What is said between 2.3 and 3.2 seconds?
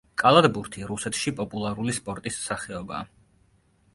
სახეობაა.